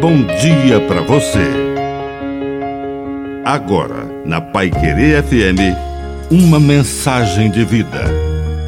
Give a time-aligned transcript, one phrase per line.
[0.00, 1.44] bom dia para você.
[3.44, 5.76] Agora, na Pai Querer FM,
[6.30, 8.04] uma mensagem de vida.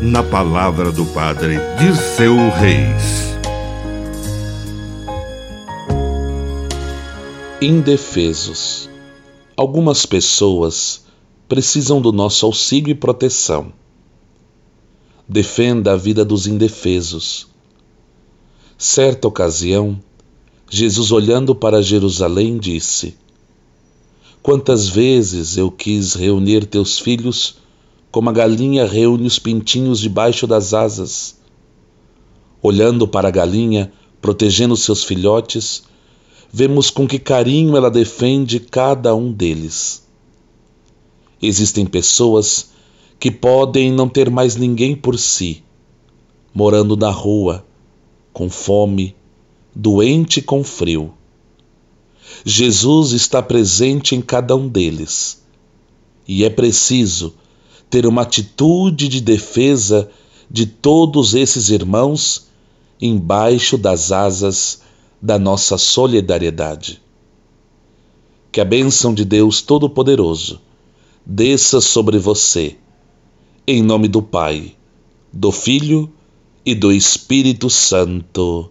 [0.00, 3.36] Na palavra do Padre Dirceu Reis.
[7.60, 8.88] Indefesos.
[9.56, 11.06] Algumas pessoas
[11.48, 13.72] precisam do nosso auxílio e proteção.
[15.28, 17.48] Defenda a vida dos indefesos.
[18.78, 19.98] Certa ocasião,
[20.76, 23.16] Jesus, olhando para Jerusalém, disse:
[24.42, 27.56] Quantas vezes eu quis reunir teus filhos,
[28.10, 31.38] como a galinha reúne os pintinhos debaixo das asas.
[32.60, 35.84] Olhando para a galinha, protegendo seus filhotes,
[36.52, 40.06] vemos com que carinho ela defende cada um deles.
[41.40, 42.72] Existem pessoas
[43.18, 45.64] que podem não ter mais ninguém por si,
[46.52, 47.64] morando na rua,
[48.30, 49.16] com fome,
[49.78, 51.12] doente com frio.
[52.42, 55.42] Jesus está presente em cada um deles
[56.26, 57.34] e é preciso
[57.90, 60.10] ter uma atitude de defesa
[60.50, 62.46] de todos esses irmãos
[63.00, 64.80] embaixo das asas
[65.20, 67.02] da nossa solidariedade.
[68.50, 70.58] Que a bênção de Deus Todo-Poderoso
[71.24, 72.78] desça sobre você,
[73.66, 74.74] em nome do Pai,
[75.30, 76.10] do Filho
[76.64, 78.70] e do Espírito Santo.